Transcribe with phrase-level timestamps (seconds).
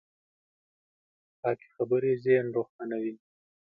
[1.39, 3.15] پاکې خبرې ذهن روښانوي.